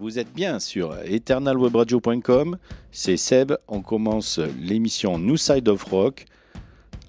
[0.00, 2.56] Vous êtes bien sur eternalwebradio.com.
[2.92, 3.54] C'est Seb.
[3.66, 6.26] On commence l'émission New Side of Rock.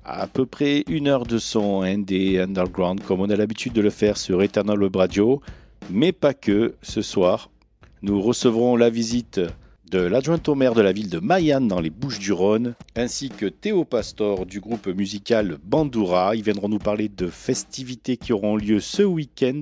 [0.03, 3.91] À peu près une heure de son ND underground, comme on a l'habitude de le
[3.91, 5.39] faire sur Eternal Web Radio.
[5.91, 6.73] Mais pas que.
[6.81, 7.51] Ce soir,
[8.01, 9.39] nous recevrons la visite
[9.91, 13.85] de l'adjoint au maire de la ville de Mayenne dans les Bouches-du-Rhône, ainsi que Théo
[13.85, 16.35] Pastor du groupe musical Bandoura.
[16.35, 19.61] Ils viendront nous parler de festivités qui auront lieu ce week-end.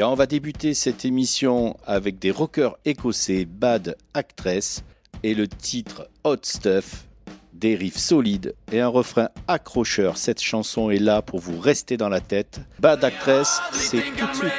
[0.00, 4.82] On va débuter cette émission avec des rockers écossais Bad Actress
[5.22, 7.04] et le titre Hot Stuff,
[7.52, 10.16] des riffs solides et un refrain accrocheur.
[10.16, 12.60] Cette chanson est là pour vous rester dans la tête.
[12.80, 14.52] Bad Actress, c'est tout de suite.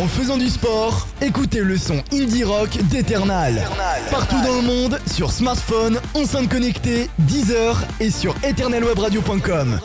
[0.00, 3.62] En faisant du sport, écoutez le son indie rock d'Eternal.
[4.10, 9.78] Partout dans le monde, sur smartphone, enceinte connectée, Deezer et sur eternalwebradio.com.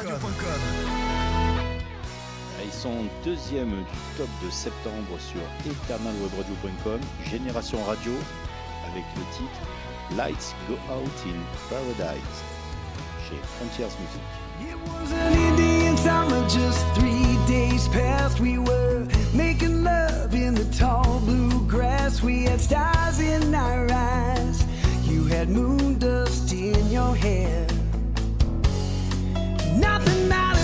[2.63, 6.99] Ils sont deuxième du top de septembre sur eternalwebradio.com,
[7.29, 8.13] Génération Radio,
[8.91, 11.39] avec le titre Lights Go Out in
[11.69, 12.21] Paradise
[13.27, 14.45] chez Frontiers Music.
[14.61, 18.39] It was an Indian summer, just three days past.
[18.39, 22.21] We were making love in the tall blue grass.
[22.21, 24.65] We had stars in our eyes.
[25.03, 27.67] You had moon dust in your hair.
[29.77, 30.54] Nothing mattered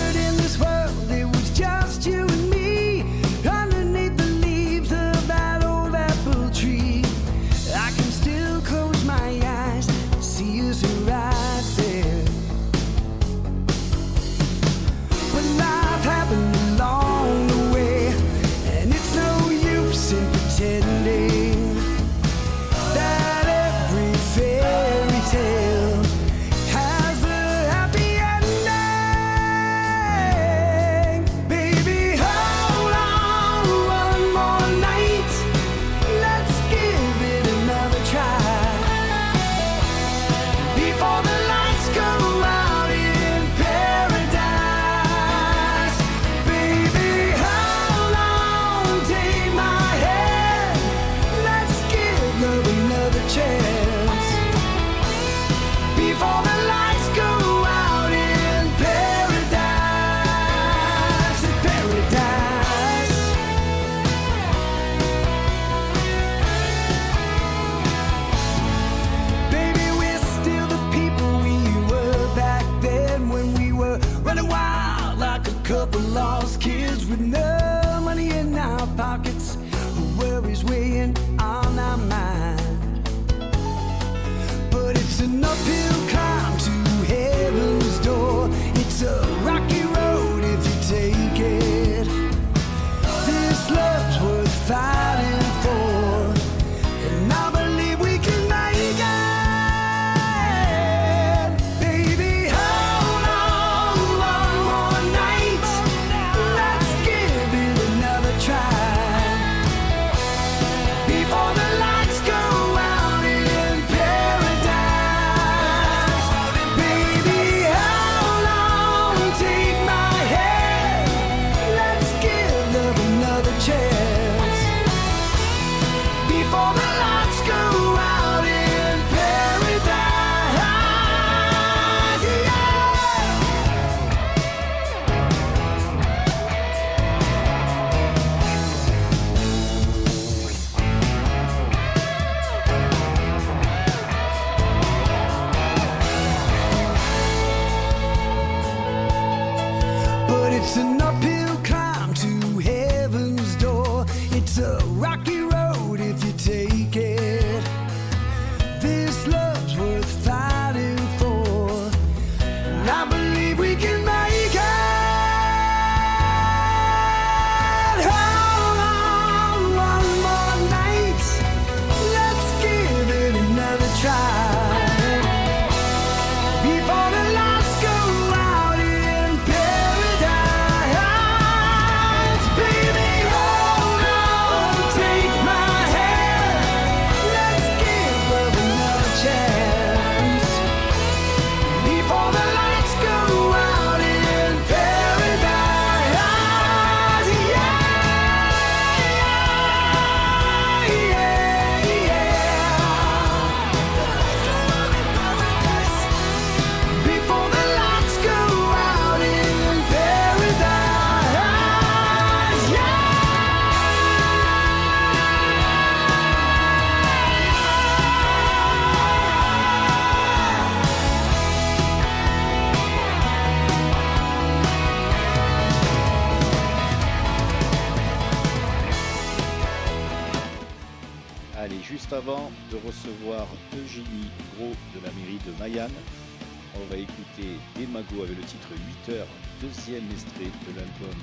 [238.12, 238.68] Avec le titre
[239.08, 239.26] 8 heures,
[239.60, 241.16] deuxième extrait de l'album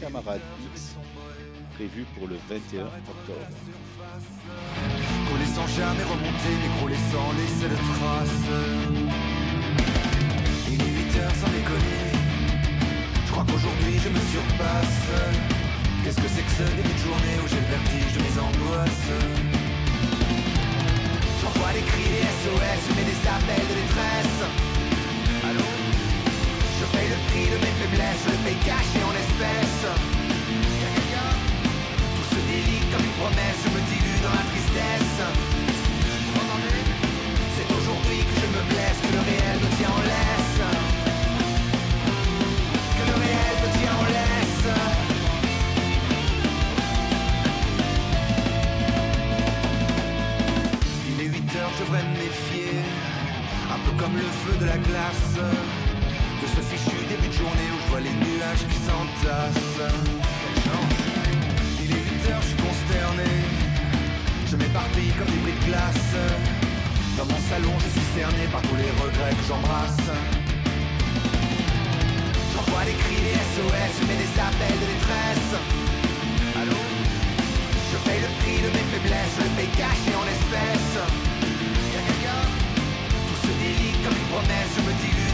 [0.00, 0.42] Camarade
[0.74, 0.94] X,
[1.74, 3.48] prévu pour le 21 octobre.
[5.28, 8.52] Coller sans jamais remonter, m'écrouler sans laisser de traces.
[10.68, 12.12] Il est 8 heures sans déconner.
[13.24, 15.08] Je crois qu'aujourd'hui je me surpasse.
[16.04, 19.08] Qu'est-ce que c'est que ce début de journée où j'ai le vertige de mes angoisses?
[21.40, 24.75] J'envoie des cris, des SOS, mets des appels de détresse.
[26.96, 29.84] Paye le prix de mes faiblesses, je le paye caché en espèces.
[32.16, 35.18] Tout se délite comme une promesse, je me dilue dans la tristesse.
[37.54, 40.56] C'est aujourd'hui que je me blesse, que le réel me tient en laisse.
[42.96, 44.64] Que le réel me tient en laisse.
[51.10, 52.72] Il est 8 heures, je devrais me méfier.
[53.70, 55.36] Un peu comme le feu de la glace.
[56.46, 59.82] De ce fichu début de journée où je vois les nuages qui s'entassent.
[61.82, 63.30] Il est 8 heures, je suis consterné.
[64.46, 66.14] Je m'éparpille comme des bris de glace.
[67.18, 70.06] Dans mon salon, je suis cerné par tous les regrets que j'embrasse.
[72.54, 75.50] J'envoie des cris, des SOS, je mets des appels de détresse.
[76.62, 76.78] Allô?
[77.90, 80.94] Je paye le prix de mes faiblesses, je le paye caché en espèces.
[81.90, 82.42] Y'a quelqu'un?
[83.26, 85.25] Tout se délite comme une promesse, je me dilue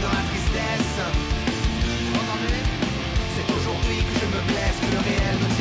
[3.35, 5.52] C'est aujourd'hui que je me blesse, que le réel me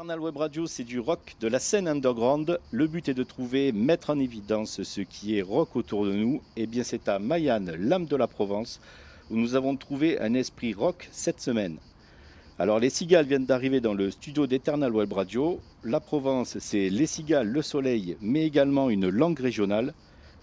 [0.00, 2.58] Eternal Web Radio, c'est du rock de la scène underground.
[2.70, 6.40] Le but est de trouver, mettre en évidence ce qui est rock autour de nous.
[6.56, 8.80] Et bien, c'est à Mayenne, l'âme de la Provence,
[9.30, 11.76] où nous avons trouvé un esprit rock cette semaine.
[12.58, 15.60] Alors, les cigales viennent d'arriver dans le studio d'Eternal Web Radio.
[15.84, 19.92] La Provence, c'est les cigales, le soleil, mais également une langue régionale.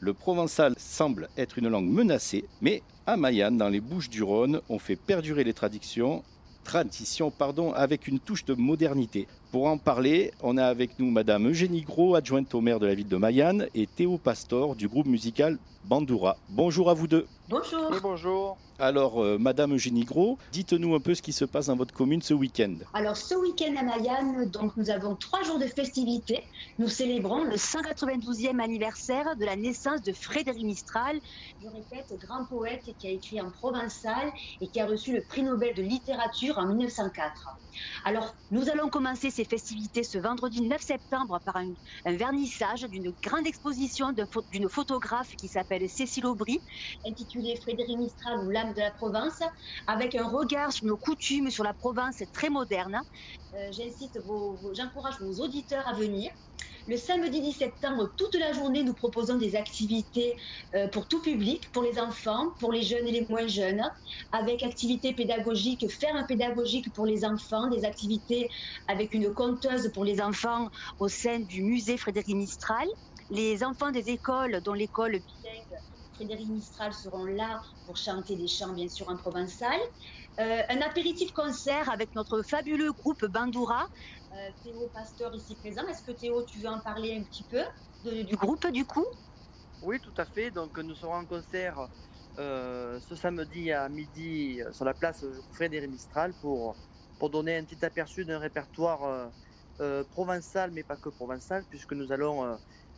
[0.01, 4.61] Le provençal semble être une langue menacée, mais à Mayenne, dans les Bouches du Rhône,
[4.69, 6.23] on fait perdurer les traditions
[6.67, 9.27] tradition pardon, avec une touche de modernité.
[9.51, 12.93] Pour en parler, on a avec nous Madame Eugénie Gros, adjointe au maire de la
[12.93, 16.35] ville de Mayenne, et Théo Pastor du groupe musical Bandoura.
[16.49, 17.25] Bonjour à vous deux.
[17.49, 17.87] Bonjour.
[17.89, 18.57] Oui, bonjour.
[18.79, 22.21] Alors, euh, Madame Eugénie Gros, dites-nous un peu ce qui se passe dans votre commune
[22.21, 22.77] ce week-end.
[22.93, 26.43] Alors ce week-end à Mayenne, donc nous avons trois jours de festivités.
[26.77, 31.19] Nous célébrons le 192e anniversaire de la naissance de Frédéric Mistral,
[31.59, 34.31] je répète, grand poète qui a écrit en provençal
[34.61, 37.47] et qui a reçu le prix Nobel de littérature en 1904.
[38.05, 41.73] Alors nous allons commencer ces festivités ce vendredi 9 septembre par un,
[42.05, 44.13] vernissage d'une grande exposition
[44.51, 46.59] d'une photographe qui s'appelle Cécile Aubry,
[47.05, 49.41] intitulée Frédéric Mistral ou de la Provence,
[49.87, 53.01] avec un regard sur nos coutumes, sur la Provence très moderne.
[53.53, 53.71] Euh,
[54.73, 56.31] j'encourage vos auditeurs à venir.
[56.87, 60.35] Le samedi 10 septembre, toute la journée, nous proposons des activités
[60.73, 63.83] euh, pour tout public, pour les enfants, pour les jeunes et les moins jeunes,
[64.31, 68.49] avec activités pédagogiques, faire un pédagogique pour les enfants, des activités
[68.87, 70.69] avec une conteuse pour les enfants
[70.99, 72.87] au sein du musée Frédéric Mistral.
[73.29, 75.77] Les enfants des écoles, dont l'école bilingue
[76.17, 79.79] Frédéric Mistral, seront là pour chanter des chants, bien sûr, en provençal.
[80.39, 83.85] Euh, un apéritif concert avec notre fabuleux groupe Bandoura.
[84.33, 85.87] Euh, Théo Pasteur ici présent.
[85.87, 87.63] Est-ce que Théo, tu veux en parler un petit peu
[88.03, 89.05] du groupe du coup?
[89.81, 90.49] Oui, tout à fait.
[90.49, 91.87] Donc, nous serons en concert
[92.39, 96.79] euh, ce samedi à midi euh, sur la place Frédéric Mistral pour,
[97.19, 99.31] pour donner un petit aperçu d'un répertoire
[100.09, 102.57] provençal, mais pas que provençal, puisque nous allons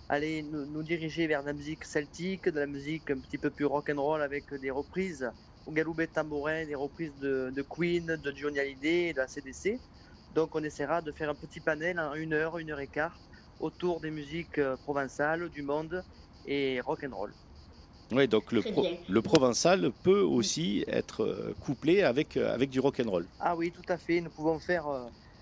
[0.10, 3.52] aller nous, nous diriger vers de la musique celtique, de la musique un petit peu
[3.52, 5.32] plus rock and roll avec des reprises
[5.66, 9.82] au galoubet tambourin, des reprises de, de Queen, de Johnny Hallyday et de la CDC.
[10.32, 13.22] Donc, on essaiera de faire un petit panel en une heure, une heure et quart
[13.60, 16.04] autour des musiques euh, provençales, du monde
[16.46, 17.36] et rock and roll.
[18.12, 22.80] Oui, donc le, pro- le provençal peut aussi être euh, couplé avec, euh, avec du
[22.80, 23.28] rock'n'roll.
[23.38, 24.22] Ah oui, tout à fait.
[24.22, 24.88] Nous pouvons faire.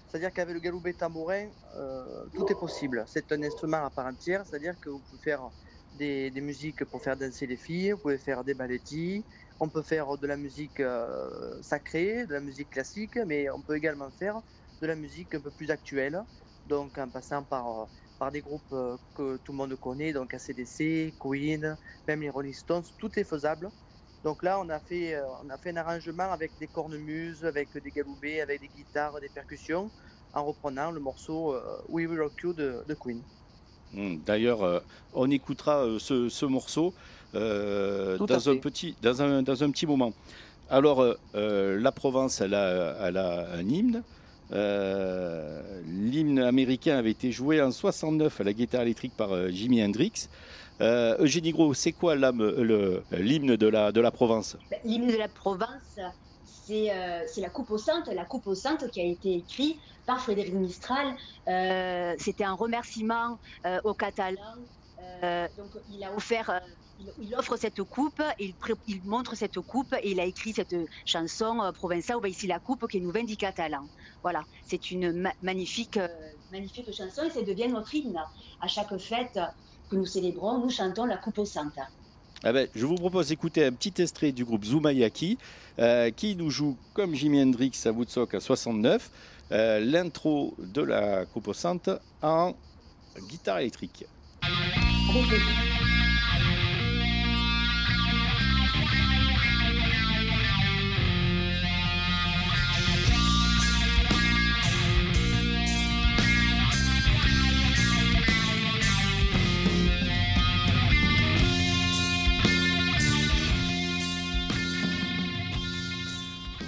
[0.08, 3.04] C'est-à-dire qu'avec le galoubet tambourin, euh, tout est possible.
[3.08, 5.52] C'est un instrument à part entière, c'est-à-dire que vous pouvez faire
[5.92, 9.26] des, musiques pour faire danser les filles, vous pouvez faire des ballettis,
[9.60, 13.76] on peut faire de la musique euh, sacrée, de la musique classique, mais on peut
[13.76, 14.42] également faire
[14.82, 16.24] de la musique un peu plus actuelle,
[16.66, 17.86] donc en passant par, euh,
[18.18, 18.74] par des groupes
[19.14, 23.72] que tout le monde connaît, donc ACDC, Queen, même les Rolling Stones, tout est faisable.
[24.24, 27.69] Donc là, on a fait, euh, on a fait un arrangement avec des cornemuses, avec
[27.81, 29.91] des galoubets, avec des guitares, des percussions,
[30.33, 33.24] en reprenant le morceau euh, We Will Rock You de, de Queen.
[33.93, 34.79] Hmm, D'ailleurs, euh,
[35.13, 36.93] on écoutera euh, ce, ce morceau
[37.36, 40.13] euh, dans, un petit, dans, un, dans un petit moment.
[40.69, 41.01] Alors,
[41.33, 44.03] la Provence, elle a, elle a un hymne.
[44.51, 49.83] Euh, L'hymne américain avait été joué en 69 à la guitare électrique par euh, Jimi
[49.83, 50.27] Hendrix.
[50.81, 55.27] Euh, Eugénie Gros, c'est quoi l'hymne de la, de la Provence Ben, L'hymne de la
[55.29, 56.00] Provence,
[56.43, 59.79] c'est euh, c'est la Coupe aux Saintes, la Coupe aux Saintes qui a été écrite
[60.05, 61.15] par Frédéric Mistral.
[61.48, 63.39] Euh, C'était un remerciement
[63.84, 64.67] aux Catalans.
[65.57, 66.13] Donc il a
[67.38, 68.55] offre cette coupe, il,
[68.88, 71.72] il montre cette coupe et il a écrit cette chanson euh,
[72.22, 73.89] bah, ici la coupe qui nous catalan.
[74.24, 76.00] Voilà, c'est une ma- magnifique,
[76.50, 78.19] magnifique chanson et ça devient notre hymne.
[78.60, 79.39] À chaque fête
[79.89, 81.79] que nous célébrons, nous chantons la Coupe Saintes.
[82.44, 85.38] Ah ben, Je vous propose d'écouter un petit extrait du groupe Zumayaki
[85.79, 89.10] euh, qui nous joue comme Jimi Hendrix à Woodstock à 69
[89.51, 91.89] euh, l'intro de la Coupe Saintes
[92.22, 92.53] en
[93.29, 94.06] guitare électrique.
[94.44, 95.76] Avec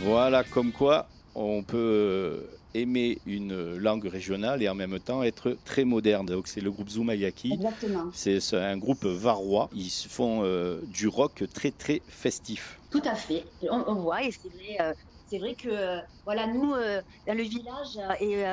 [0.09, 5.55] Voilà, comme quoi on peut euh, aimer une langue régionale et en même temps être
[5.63, 6.25] très moderne.
[6.25, 7.53] Donc c'est le groupe Zumayaki.
[7.53, 8.05] Exactement.
[8.11, 9.69] C'est un groupe varois.
[9.71, 12.79] Ils font euh, du rock très très festif.
[12.89, 13.45] Tout à fait.
[13.69, 14.77] On, on voit et c'est vrai.
[14.81, 14.93] euh,
[15.27, 18.43] c'est vrai que euh, voilà, nous, dans le village, et,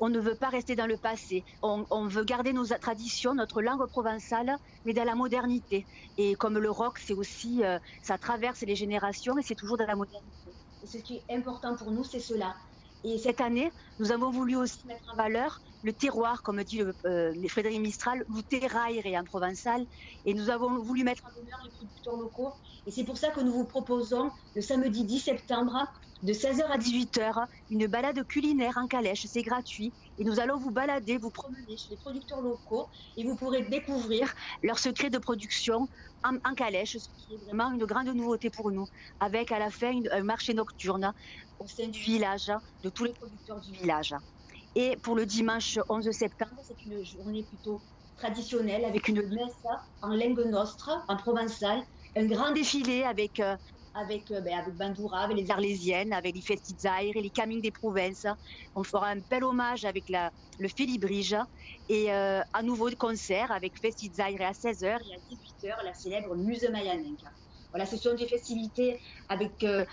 [0.00, 1.44] on ne veut pas rester dans le passé.
[1.62, 5.86] On, on veut garder nos traditions, notre langue provençale, mais dans la modernité.
[6.18, 7.62] Et comme le rock, c'est aussi,
[8.02, 10.45] ça traverse les générations et c'est toujours dans la modernité.
[10.86, 12.54] Ce qui est important pour nous, c'est cela.
[13.04, 16.96] Et cette année, nous avons voulu aussi mettre en valeur le terroir, comme dit le,
[17.06, 19.86] euh, Frédéric Mistral, ou terraire en provençal.
[20.24, 22.52] Et nous avons voulu mettre en valeur les producteurs locaux.
[22.86, 25.86] Et c'est pour ça que nous vous proposons le samedi 10 septembre,
[26.22, 29.26] de 16h à 18h, une balade culinaire en calèche.
[29.26, 29.94] C'est gratuit.
[30.18, 34.32] Et nous allons vous balader, vous promener chez les producteurs locaux et vous pourrez découvrir
[34.62, 35.88] leurs secrets de production
[36.24, 38.86] en, calèche, ce qui est vraiment une grande nouveauté pour nous.
[39.20, 41.12] Avec à la fin un marché nocturne
[41.58, 42.50] au sein du village,
[42.82, 44.14] de tous les producteurs du village.
[44.74, 47.82] Et pour le dimanche 11 septembre, c'est une journée plutôt
[48.16, 49.62] traditionnelle avec une messe
[50.02, 51.82] en langue nostre, en provençal,
[52.16, 53.56] un grand défilé avec, euh,
[53.96, 57.72] avec, euh, ben, avec Bandoura, avec les Arlésiennes, avec les Festizaires et les Camins des
[57.72, 58.26] Provinces.
[58.74, 61.36] On fera un bel hommage avec le Félibrige
[61.88, 66.36] et euh, à nouveau de concert avec Festizaire à 16h et à 18h la célèbre
[66.36, 67.30] Muse Mayanenka.
[67.72, 69.84] Voilà, ce sont des festivités avec euh,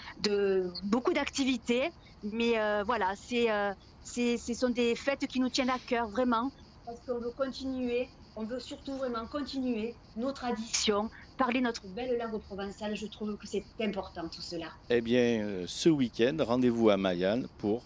[0.83, 5.79] beaucoup d'activités, mais euh, voilà, euh, c'est, ce sont des fêtes qui nous tiennent à
[5.79, 6.51] cœur vraiment,
[6.85, 12.39] parce qu'on veut continuer, on veut surtout vraiment continuer nos traditions, parler notre belle langue
[12.41, 12.95] provençale.
[12.95, 14.67] Je trouve que c'est important tout cela.
[14.89, 17.83] Eh bien, euh, ce week-end, rendez-vous à Mayenne pour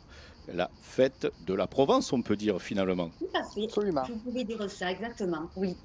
[0.53, 3.09] la fête de la Provence, on peut dire finalement.
[3.19, 3.65] Tout à fait.
[3.65, 4.03] Absolument.
[4.07, 5.49] Je pouvais dire ça, exactement.
[5.55, 5.75] Oui.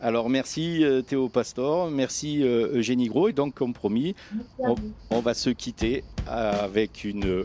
[0.00, 3.28] Alors merci euh, Théo Pastor, merci euh, Eugénie Gros.
[3.28, 4.14] Et donc, comme promis,
[4.58, 4.92] on, vous.
[5.10, 7.44] on va se quitter avec une,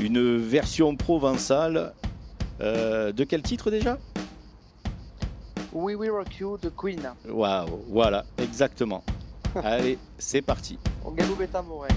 [0.00, 1.94] une version provençale.
[2.60, 3.98] euh, de quel titre déjà?
[5.78, 7.00] We Will Rock You de Queen.
[7.28, 9.04] Waouh, voilà, exactement.
[9.54, 10.76] Allez, c'est parti.
[11.04, 11.88] Au Galou Bétamouret.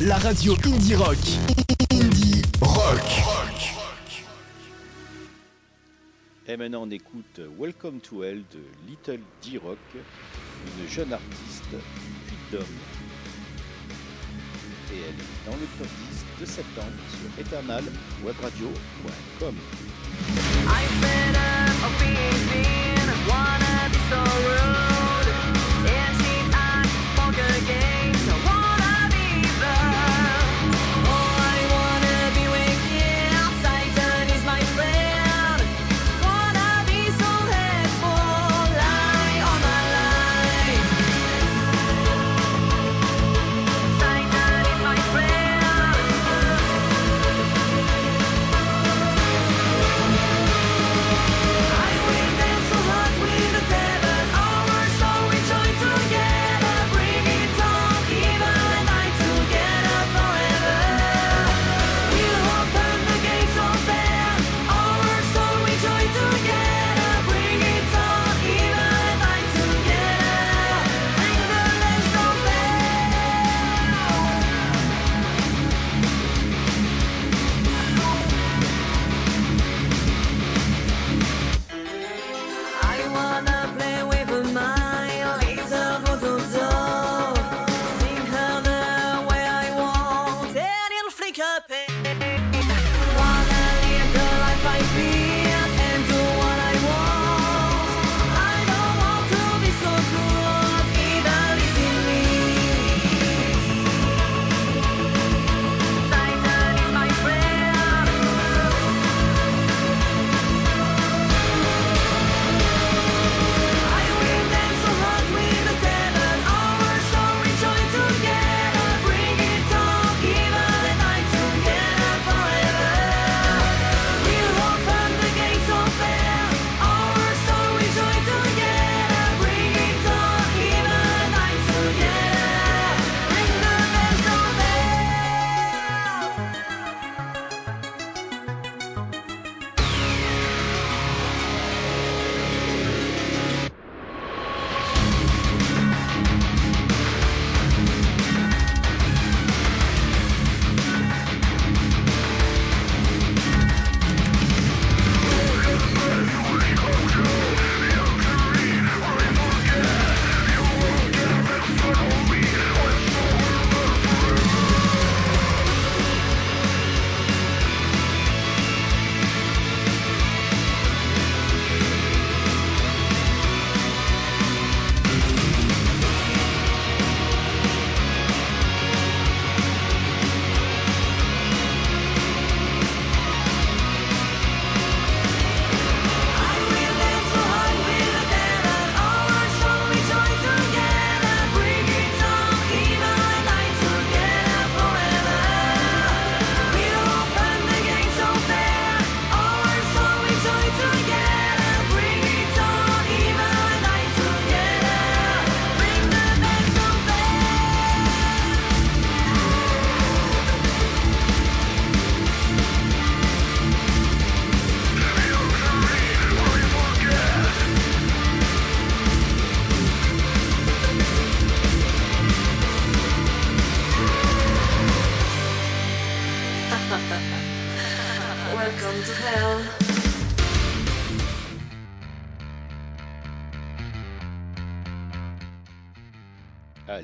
[0.00, 1.18] la radio Indie Rock.
[1.92, 3.22] Indie Rock.
[6.48, 8.58] Et maintenant on écoute Welcome to Hell de
[8.88, 11.76] Little D-Rock, une jeune artiste du
[12.26, 12.66] Puy-de-Dôme.
[14.92, 19.54] Et elle est dans le top 10 de septembre sur eternalwebradio.com.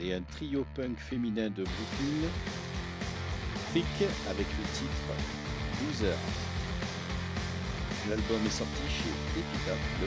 [0.02, 2.28] et un trio punk féminin de Brooklyn,
[3.70, 5.12] Freak avec le titre
[5.82, 6.16] Loser.
[8.08, 10.06] L'album est sorti chez Epitaph le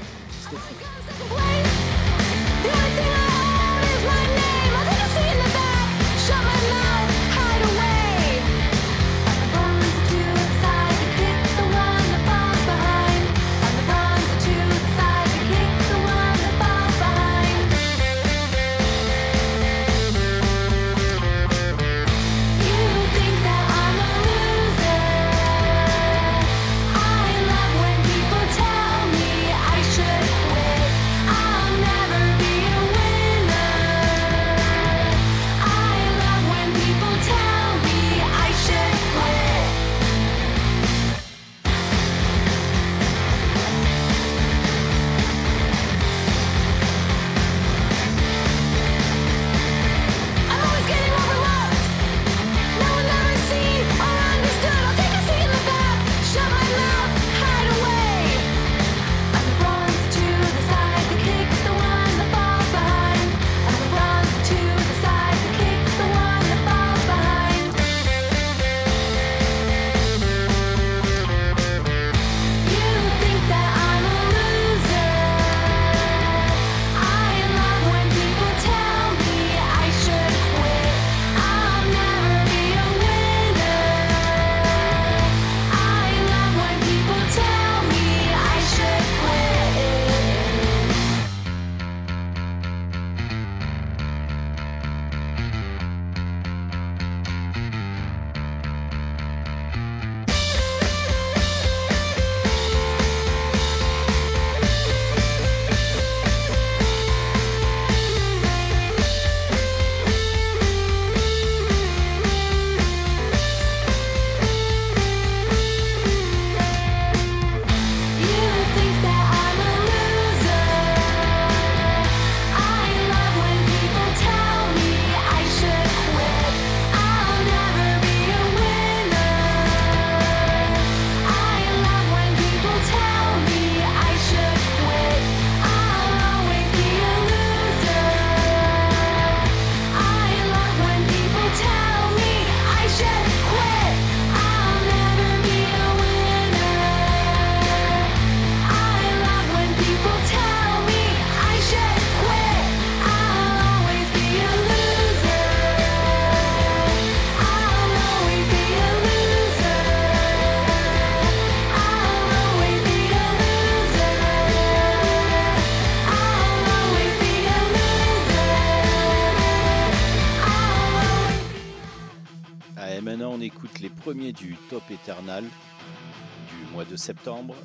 [174.87, 177.55] Pop du mois de septembre.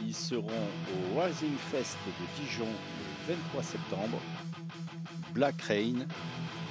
[0.00, 4.18] Ils seront au Rising Fest de Dijon le 23 septembre.
[5.34, 6.06] Black Rain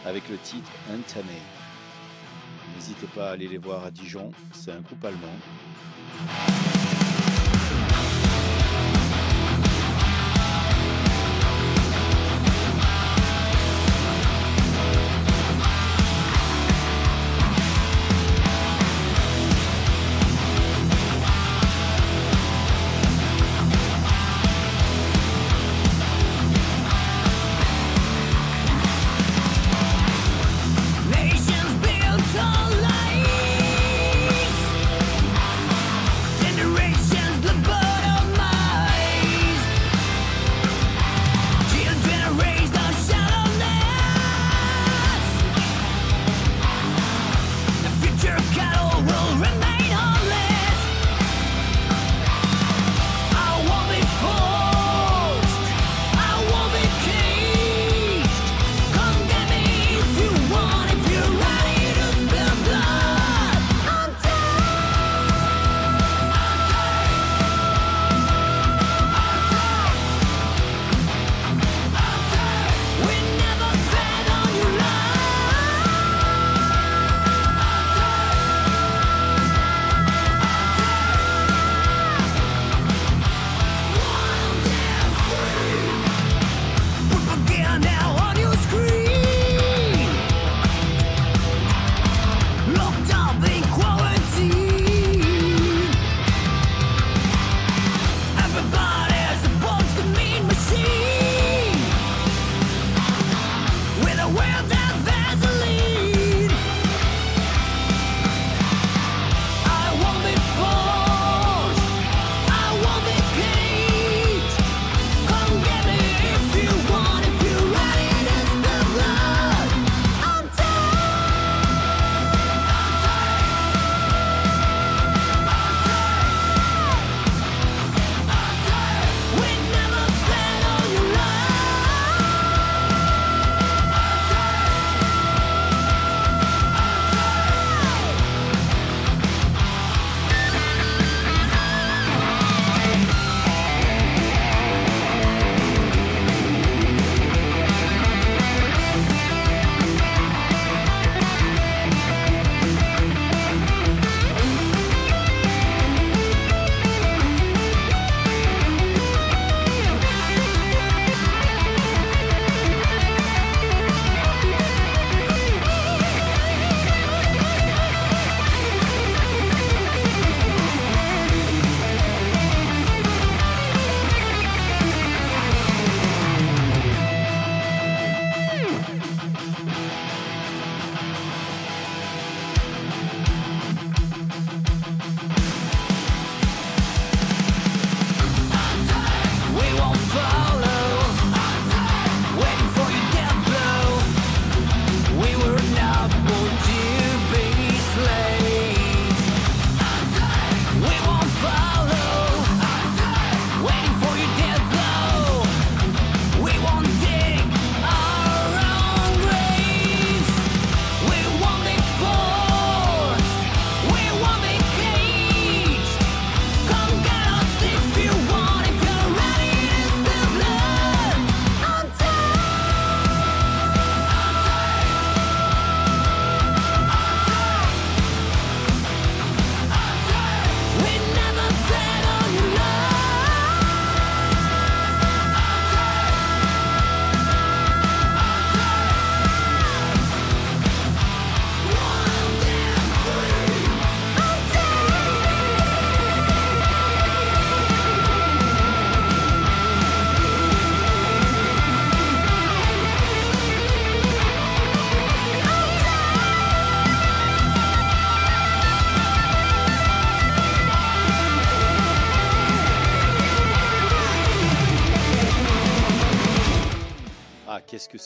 [0.05, 1.25] avec le titre Untamed.
[2.75, 5.35] N'hésitez pas à aller les voir à Dijon, c'est un groupe allemand.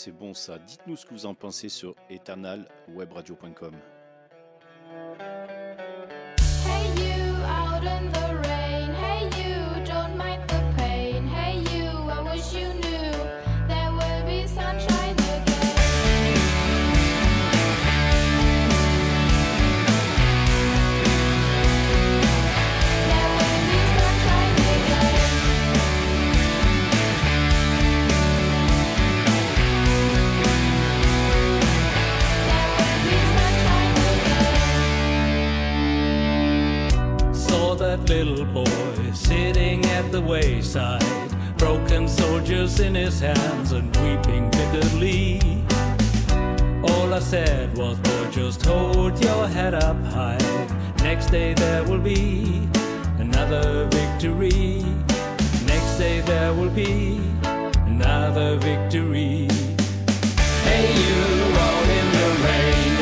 [0.05, 0.59] c'est bon ça.
[0.59, 3.73] Dites-nous ce que vous en pensez sur eternalwebradio.com.
[37.97, 41.01] that little boy sitting at the wayside,
[41.57, 45.39] broken soldiers in his hands and weeping bitterly.
[46.83, 50.37] All I said was, boy, just hold your head up high.
[51.03, 52.67] Next day there will be
[53.17, 54.83] another victory.
[55.65, 57.21] Next day there will be
[57.85, 59.47] another victory.
[60.67, 61.23] Hey, you
[61.65, 62.94] out in the rain.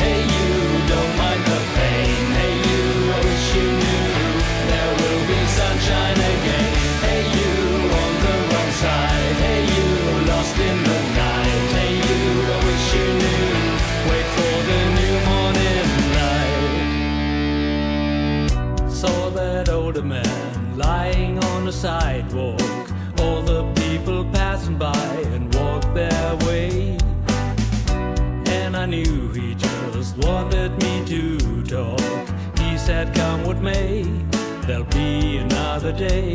[36.09, 36.32] day.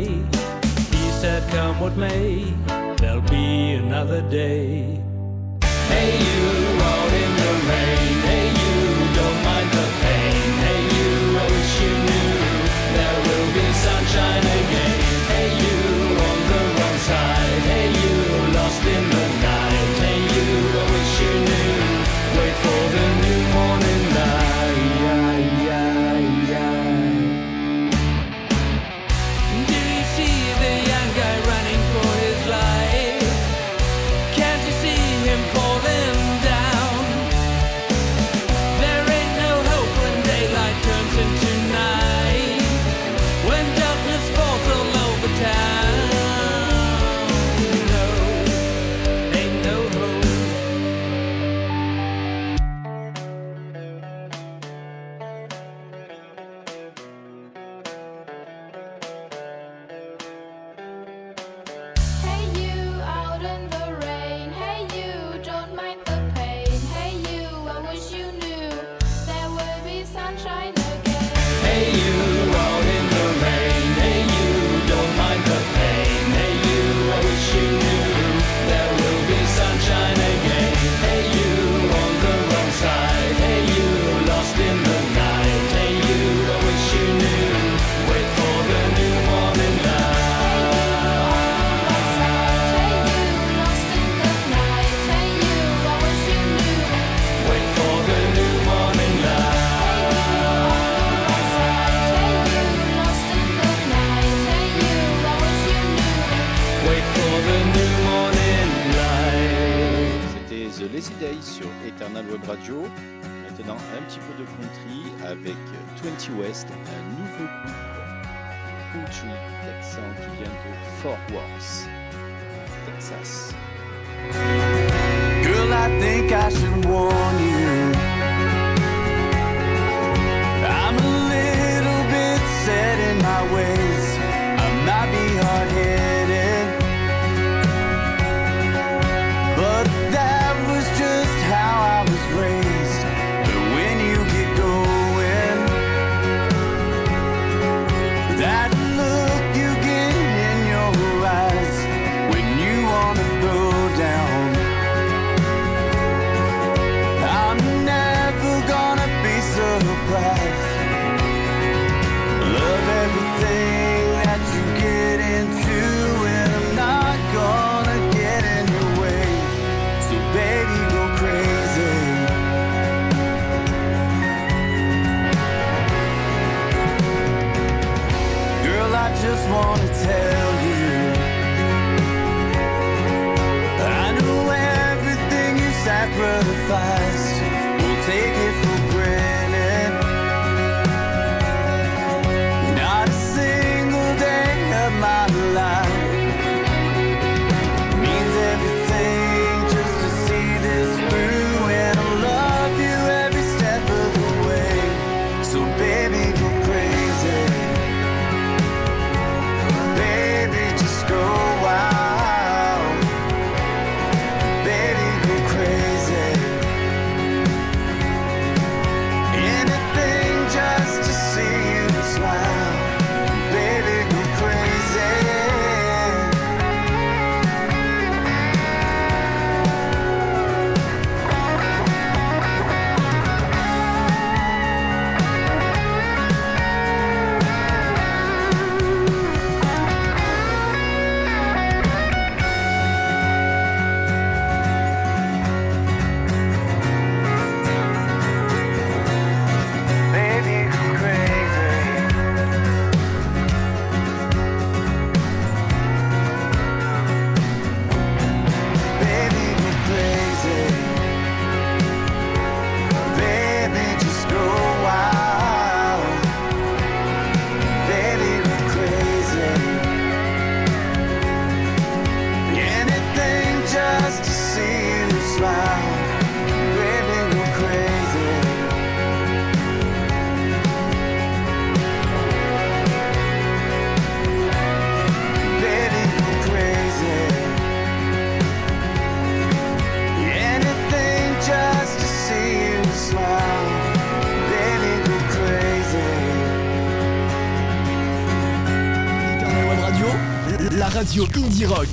[301.21, 301.89] Indie Rock.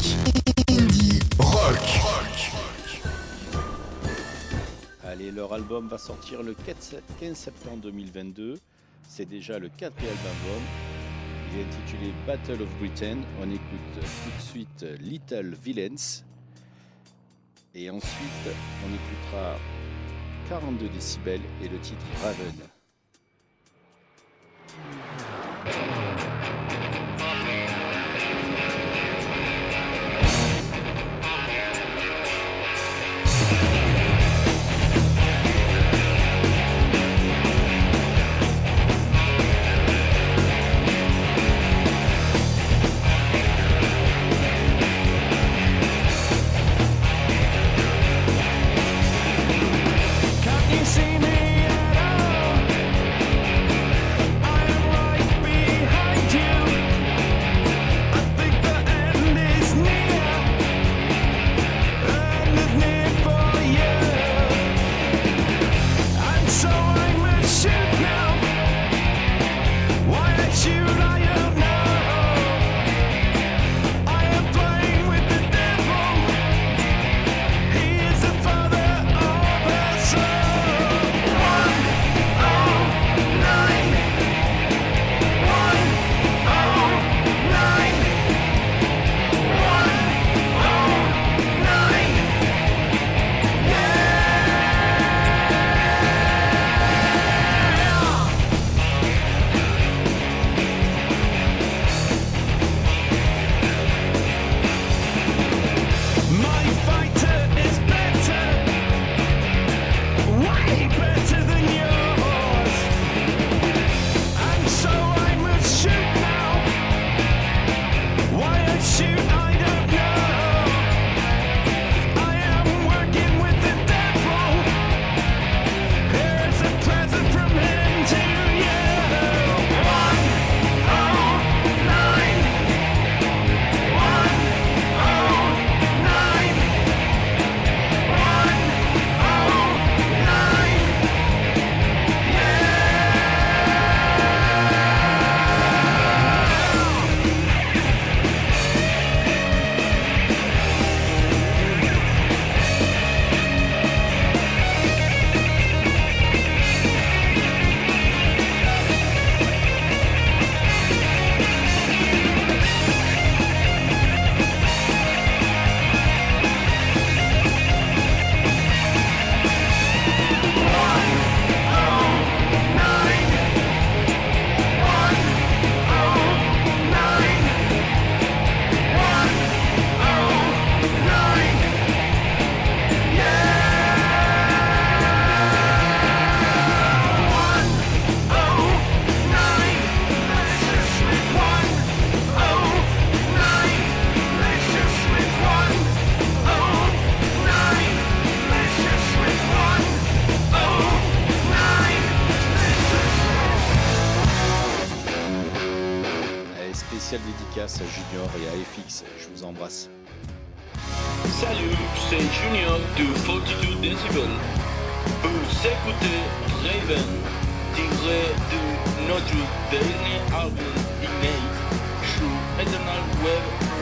[0.70, 2.52] Indie Rock.
[5.02, 8.60] Allez, leur album va sortir le 15 septembre 2022.
[9.08, 10.62] C'est déjà le quatrième album.
[11.50, 13.18] Il est intitulé Battle of Britain.
[13.40, 16.22] On écoute tout de suite Little Villains.
[17.74, 18.46] Et ensuite,
[18.84, 19.56] on écoutera
[20.48, 22.54] 42 décibels et le titre Raven.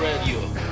[0.04, 0.63] Radio.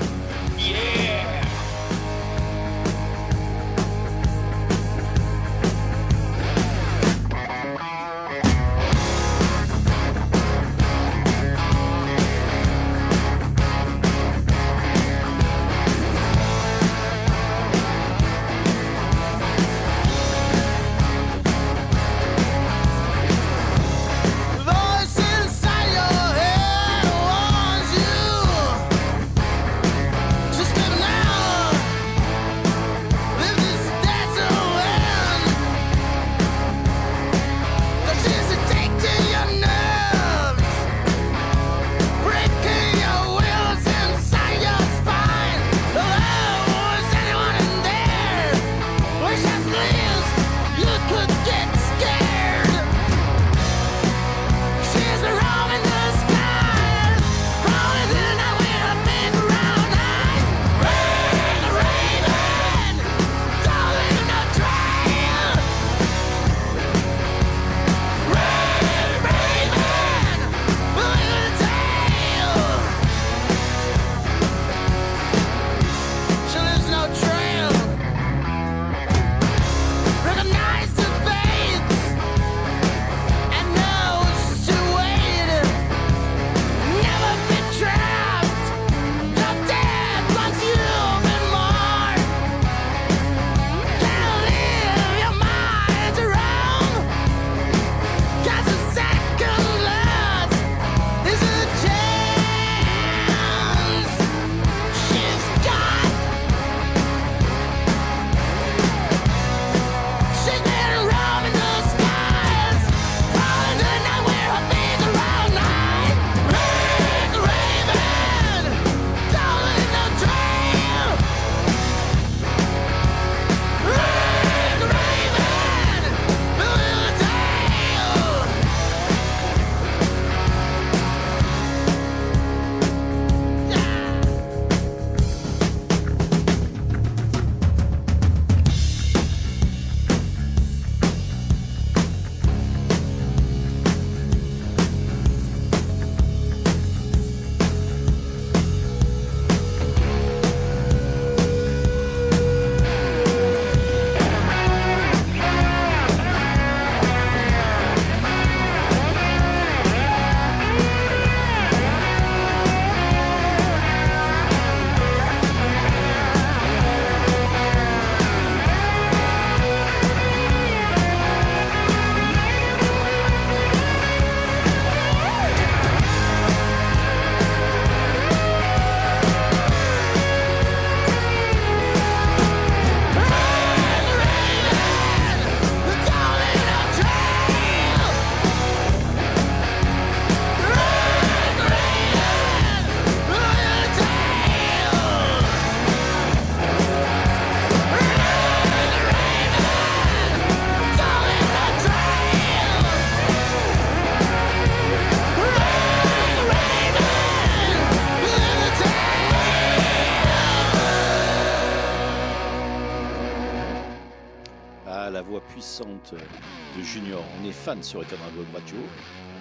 [217.81, 218.77] Sur Eternal Web Radio.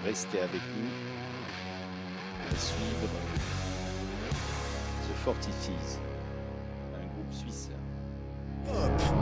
[0.05, 0.89] Restez avec nous.
[2.49, 3.09] À suivre
[5.03, 5.99] The Fortifies,
[6.95, 7.69] un groupe suisse.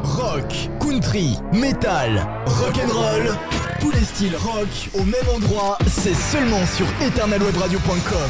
[0.04, 3.36] Rock, country, metal, rock'n'roll,
[3.80, 8.30] tous les styles rock au même endroit, c'est seulement sur eternalwebradio.com.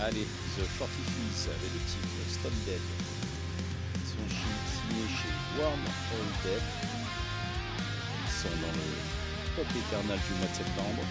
[0.00, 0.26] Allez,
[0.56, 2.80] The Fortifies avec le titre Stone Dead.
[3.94, 5.80] Ils sont signés chez Warm
[6.12, 6.81] All Dead.
[9.62, 11.02] Top éternel du mois de septembre.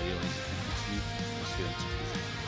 [0.00, 2.41] Allez, on se fait un petit.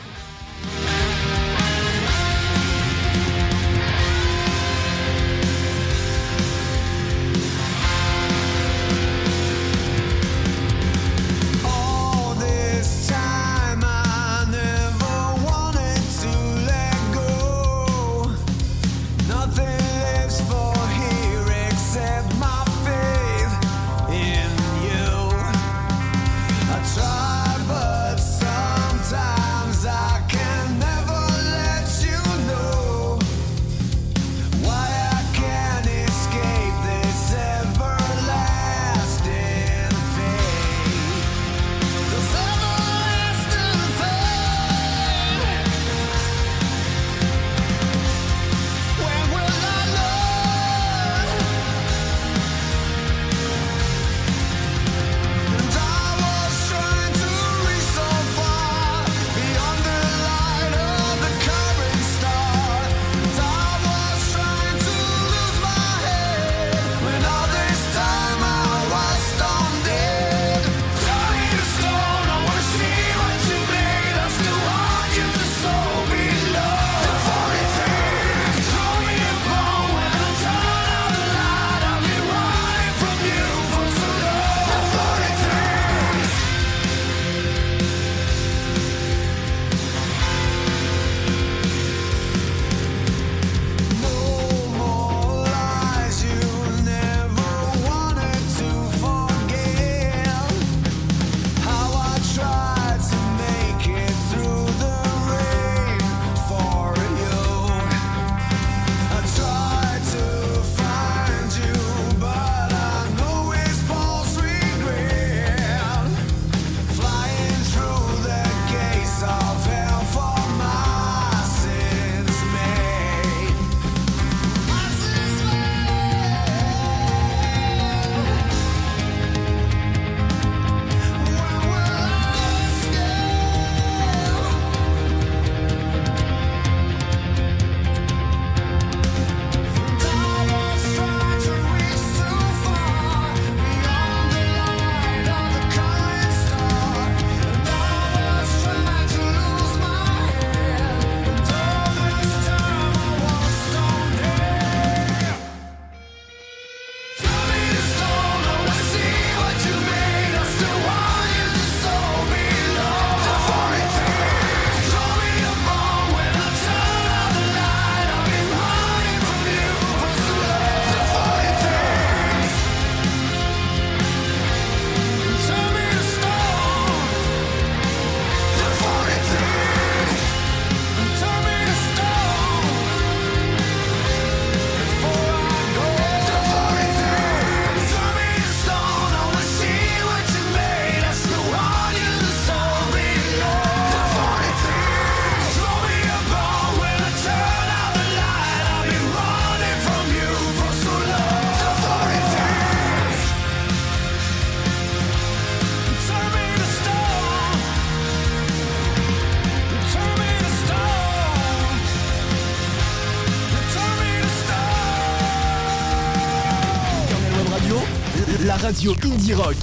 [219.25, 219.55] Indie rock.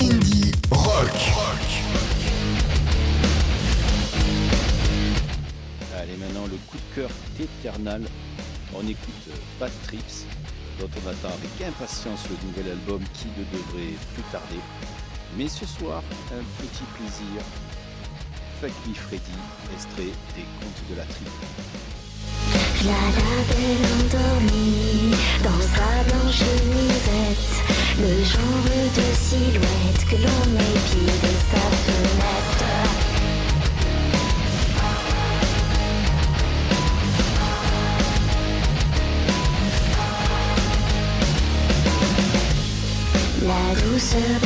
[0.00, 1.10] Indie rock.
[5.98, 8.02] Allez, maintenant le coup de cœur d'Eternal.
[8.74, 10.24] On écoute euh, Bad Trips,
[10.80, 14.60] dont on attend avec impatience le nouvel album qui ne devrait plus tarder.
[15.36, 17.42] Mais ce soir, un petit plaisir.
[18.62, 19.36] Fuck Me Freddy,
[19.74, 21.30] extrait des contes de la tribu.
[22.84, 25.10] La la belle endormie
[25.42, 27.65] dans sa blanche nuisette,
[27.98, 32.66] le genre de silhouette que l'on épie de sa fenêtre.
[43.42, 44.45] La douceur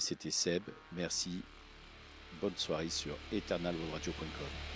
[0.00, 0.62] C'était Seb.
[0.92, 1.42] Merci.
[2.40, 4.67] Bonne soirée sur eternalwebradio.com.